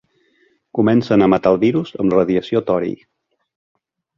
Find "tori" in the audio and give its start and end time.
2.71-2.91